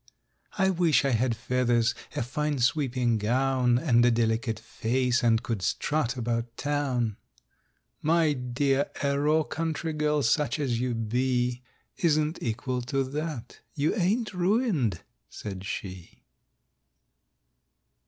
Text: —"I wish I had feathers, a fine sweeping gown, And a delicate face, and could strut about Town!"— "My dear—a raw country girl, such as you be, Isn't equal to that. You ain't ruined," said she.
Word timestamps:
—"I 0.57 0.71
wish 0.71 1.05
I 1.05 1.11
had 1.11 1.35
feathers, 1.35 1.93
a 2.15 2.23
fine 2.23 2.57
sweeping 2.57 3.19
gown, 3.19 3.77
And 3.77 4.03
a 4.03 4.09
delicate 4.09 4.57
face, 4.59 5.21
and 5.21 5.43
could 5.43 5.61
strut 5.61 6.17
about 6.17 6.57
Town!"— 6.57 7.17
"My 8.01 8.33
dear—a 8.33 9.19
raw 9.19 9.43
country 9.43 9.93
girl, 9.93 10.23
such 10.23 10.57
as 10.57 10.79
you 10.79 10.95
be, 10.95 11.61
Isn't 11.97 12.41
equal 12.41 12.81
to 12.81 13.03
that. 13.11 13.59
You 13.75 13.93
ain't 13.93 14.33
ruined," 14.33 15.01
said 15.29 15.63
she. 15.67 16.23